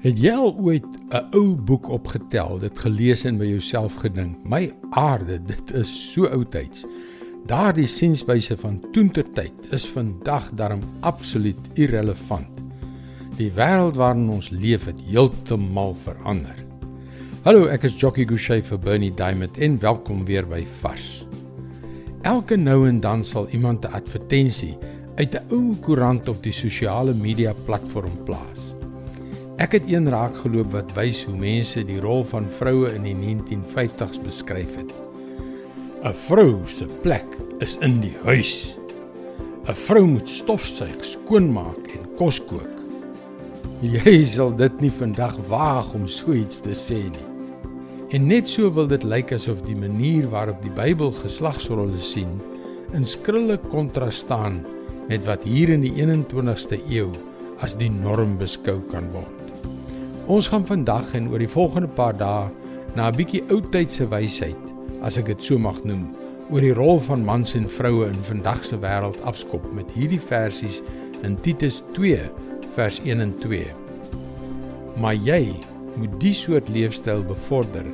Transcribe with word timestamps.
Het 0.00 0.16
jy 0.16 0.30
al 0.32 0.54
ooit 0.56 0.86
'n 1.12 1.26
ou 1.36 1.56
boek 1.60 1.90
opgetel, 1.92 2.58
dit 2.58 2.78
gelees 2.78 3.24
en 3.28 3.36
by 3.36 3.44
jouself 3.44 3.98
gedink, 4.00 4.36
"My 4.44 4.72
aarde, 4.90 5.38
dit 5.44 5.74
is 5.74 6.12
so 6.12 6.24
oudtyds." 6.26 6.86
Daardie 7.46 7.86
sienswyse 7.86 8.56
van 8.56 8.80
toentertyd 8.92 9.52
is 9.70 9.86
vandag 9.86 10.50
darm 10.54 10.80
absoluut 11.00 11.58
irrelevant. 11.74 12.48
Die 13.36 13.50
wêreld 13.50 13.96
waarin 13.96 14.28
ons 14.28 14.50
leef 14.50 14.84
het 14.84 15.00
heeltemal 15.00 15.94
verander. 15.94 16.56
Hallo, 17.42 17.66
ek 17.66 17.82
is 17.82 18.00
Jockey 18.00 18.24
Gouchee 18.24 18.62
vir 18.62 18.78
Bernie 18.78 19.14
Diamond 19.14 19.58
en 19.58 19.78
welkom 19.78 20.24
weer 20.24 20.46
by 20.46 20.64
Vars. 20.80 21.26
Elke 22.22 22.56
nou 22.56 22.88
en 22.88 23.00
dan 23.00 23.24
sal 23.24 23.48
iemand 23.48 23.84
'n 23.84 23.92
advertensie 23.92 24.78
uit 25.16 25.34
'n 25.34 25.54
ou 25.54 25.74
koerant 25.80 26.28
of 26.28 26.40
die 26.40 26.52
sosiale 26.52 27.14
media 27.14 27.52
platform 27.66 28.24
plaas. 28.24 28.79
Ek 29.60 29.74
het 29.76 29.90
een 29.92 30.08
raak 30.08 30.38
geloop 30.40 30.70
wat 30.72 30.92
wys 30.96 31.18
hoe 31.28 31.34
mense 31.36 31.82
die 31.84 31.98
rol 32.00 32.22
van 32.24 32.46
vroue 32.48 32.94
in 32.96 33.04
die 33.04 33.12
1950s 33.12 34.22
beskryf 34.24 34.72
het. 34.78 34.92
'n 36.00 36.14
Vrou 36.16 36.64
se 36.64 36.86
plek 37.02 37.26
is 37.60 37.76
in 37.84 37.98
die 38.00 38.14
huis. 38.24 38.78
'n 39.68 39.76
Vrou 39.76 40.06
moet 40.06 40.28
stofsuig, 40.28 41.04
skoonmaak 41.04 41.92
en 41.92 42.06
kos 42.16 42.38
kook. 42.40 42.76
Jy 43.84 44.24
sal 44.24 44.56
dit 44.56 44.80
nie 44.80 44.90
vandag 44.90 45.36
waag 45.48 45.92
om 45.94 46.08
so 46.08 46.32
iets 46.32 46.60
te 46.60 46.72
sê 46.72 47.02
nie. 47.04 47.28
En 48.16 48.26
net 48.26 48.48
so 48.48 48.70
wil 48.72 48.88
dit 48.88 49.04
lyk 49.04 49.32
asof 49.32 49.60
die 49.62 49.76
manier 49.76 50.28
waarop 50.28 50.62
die 50.62 50.72
Bybel 50.72 51.12
geslagsrolle 51.12 51.98
sien 51.98 52.40
in 52.94 53.04
skrille 53.04 53.58
kontras 53.58 54.24
staan 54.24 54.64
met 55.08 55.24
wat 55.26 55.44
hier 55.44 55.68
in 55.68 55.80
die 55.80 55.92
21ste 55.92 56.80
eeu 56.88 57.12
as 57.60 57.76
die 57.76 57.90
norm 57.90 58.38
beskou 58.38 58.80
kan 58.90 59.12
word. 59.12 59.39
Ons 60.30 60.46
gaan 60.46 60.62
vandag 60.62 61.08
en 61.18 61.24
oor 61.32 61.42
die 61.42 61.50
volgende 61.50 61.88
paar 61.90 62.14
dae 62.14 62.50
na 62.94 63.08
'n 63.08 63.16
bietjie 63.18 63.40
oudtydse 63.50 64.04
wysheid, 64.12 64.66
as 65.02 65.16
ek 65.18 65.26
dit 65.26 65.42
so 65.42 65.58
mag 65.58 65.80
noem, 65.82 66.04
oor 66.52 66.60
die 66.62 66.74
rol 66.74 67.00
van 67.02 67.24
mans 67.24 67.56
en 67.58 67.66
vroue 67.66 68.06
in 68.06 68.20
vandag 68.28 68.62
se 68.64 68.76
wêreld 68.78 69.18
afskop 69.26 69.66
met 69.74 69.90
hierdie 69.90 70.20
versies 70.20 70.82
in 71.26 71.34
Titus 71.42 71.82
2 71.96 72.20
vers 72.76 73.00
1 73.04 73.20
en 73.20 73.34
2. 73.42 73.66
Maar 75.02 75.14
jy 75.14 75.50
moet 75.96 76.14
die 76.20 76.34
soort 76.34 76.68
leefstyl 76.68 77.24
bevorder 77.26 77.86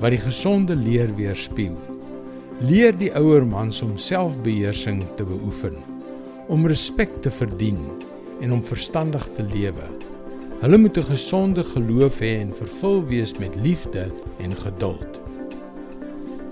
wat 0.00 0.16
die 0.16 0.24
gesonde 0.24 0.74
leer 0.74 1.12
weerspieël. 1.16 1.76
Leer 2.60 2.96
die 2.96 3.12
ouer 3.12 3.44
mans 3.44 3.82
om 3.82 3.98
selfbeheersing 3.98 5.04
te 5.16 5.24
beoefen, 5.24 5.76
om 6.48 6.66
respek 6.66 7.20
te 7.20 7.30
verdien 7.30 7.84
en 8.40 8.52
om 8.52 8.64
verstandig 8.64 9.28
te 9.36 9.42
lewe. 9.42 9.84
Hulle 10.62 10.78
moet 10.78 10.96
'n 10.96 11.02
gesonde 11.02 11.64
geloof 11.64 12.18
hê 12.18 12.38
en 12.40 12.52
vervul 12.52 13.02
wees 13.06 13.32
met 13.38 13.54
liefde 13.54 14.04
en 14.38 14.52
geduld. 14.56 15.18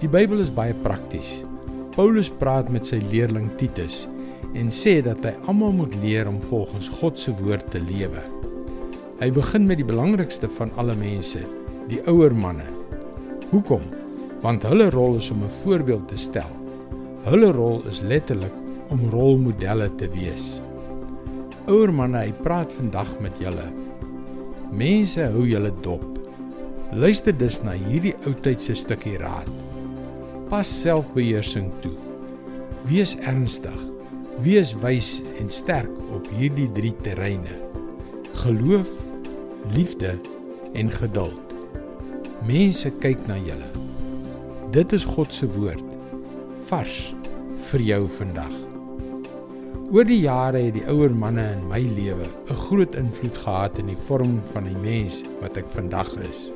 Die 0.00 0.08
Bybel 0.08 0.38
is 0.38 0.52
baie 0.52 0.74
prakties. 0.82 1.44
Paulus 1.96 2.28
praat 2.28 2.68
met 2.68 2.86
sy 2.86 3.00
leerling 3.10 3.48
Titus 3.56 4.08
en 4.52 4.68
sê 4.68 5.00
dat 5.02 5.24
hy 5.24 5.32
almal 5.46 5.72
moet 5.72 5.94
leer 6.02 6.28
om 6.28 6.42
volgens 6.42 6.88
God 6.88 7.18
se 7.18 7.32
woord 7.32 7.70
te 7.70 7.80
lewe. 7.80 8.20
Hy 9.20 9.30
begin 9.30 9.66
met 9.66 9.80
die 9.80 9.88
belangrikste 9.88 10.48
van 10.48 10.70
alle 10.76 10.94
mense, 10.94 11.40
die 11.88 12.02
ouer 12.06 12.34
manne. 12.34 12.68
Hoekom? 13.50 13.88
Want 14.40 14.62
hulle 14.62 14.90
rol 14.90 15.16
is 15.16 15.30
om 15.30 15.42
'n 15.42 15.56
voorbeeld 15.62 16.08
te 16.08 16.16
stel. 16.16 16.52
Hulle 17.24 17.52
rol 17.52 17.82
is 17.88 18.00
letterlik 18.00 18.52
om 18.90 19.08
rolmodelle 19.10 19.94
te 19.94 20.08
wees. 20.08 20.60
Ouer 21.64 21.88
manne, 21.96 22.20
hy 22.26 22.32
praat 22.44 22.72
vandag 22.76 23.08
met 23.24 23.38
julle 23.40 23.64
Mense 24.74 25.22
hou 25.32 25.44
julle 25.46 25.70
dop. 25.84 26.02
Luister 26.92 27.32
dus 27.38 27.60
na 27.62 27.76
hierdie 27.78 28.12
oudtydse 28.26 28.74
stukkie 28.76 29.14
raad. 29.22 29.48
Pas 30.50 30.68
selfbeheersing 30.68 31.70
toe. 31.84 31.94
Wees 32.88 33.14
ernstig. 33.22 33.76
Wees 34.42 34.74
wys 34.82 35.20
en 35.38 35.48
sterk 35.48 35.94
op 36.16 36.26
hierdie 36.34 36.66
drie 36.74 36.92
terreine: 37.06 37.54
geloof, 38.42 38.90
liefde 39.78 40.16
en 40.74 40.90
geduld. 40.90 41.56
Mense 42.50 42.90
kyk 43.00 43.24
na 43.30 43.38
julle. 43.38 43.70
Dit 44.74 44.92
is 44.92 45.06
God 45.06 45.32
se 45.32 45.48
woord 45.54 45.86
vars 46.66 47.14
vir 47.70 47.90
jou 47.94 48.04
vandag. 48.18 48.73
Oor 49.94 50.02
die 50.02 50.24
jare 50.24 50.58
het 50.58 50.74
die 50.74 50.88
ouer 50.90 51.12
manne 51.14 51.44
in 51.54 51.68
my 51.70 51.78
lewe 51.78 52.26
'n 52.50 52.56
groot 52.66 52.96
invloed 52.98 53.36
gehad 53.38 53.78
in 53.78 53.86
die 53.86 54.00
vorm 54.06 54.40
van 54.50 54.64
die 54.66 54.80
mens 54.82 55.22
wat 55.40 55.56
ek 55.56 55.68
vandag 55.70 56.10
is. 56.18 56.50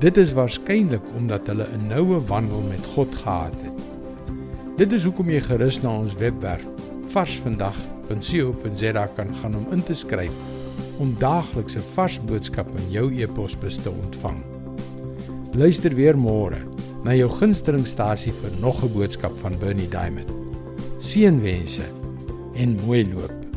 Dit 0.00 0.16
is 0.16 0.32
waarskynlik 0.32 1.02
omdat 1.18 1.46
hulle 1.46 1.66
'n 1.68 1.88
noue 1.88 2.20
wandel 2.30 2.62
met 2.70 2.86
God 2.94 3.12
gehad 3.14 3.52
het. 3.60 3.78
Dit 4.78 4.92
is 4.92 5.04
hoekom 5.04 5.28
jy 5.30 5.40
gerus 5.40 5.82
na 5.82 5.98
ons 5.98 6.14
webwerf 6.14 6.64
varsvandag.co.za 7.12 9.06
kan 9.06 9.34
gaan 9.42 9.54
om 9.56 9.72
in 9.72 9.82
te 9.82 9.94
skryf 9.94 10.32
om 10.98 11.16
daaglikse 11.18 11.80
vars 11.80 12.20
boodskappe 12.20 12.78
in 12.78 12.90
jou 12.90 13.12
e-posbus 13.12 13.76
te 13.76 13.90
ontvang. 13.90 14.40
Luister 15.52 15.94
weer 15.94 16.16
môre 16.16 16.64
na 17.04 17.12
jou 17.14 17.28
gunstelingstasie 17.28 18.32
vir 18.32 18.50
nog 18.60 18.82
'n 18.82 18.92
boodskap 18.92 19.38
van 19.38 19.58
Bernie 19.58 19.88
Diamond. 19.88 20.32
Seënwense 20.98 21.97
en 22.58 22.76
vuelo. 22.76 23.47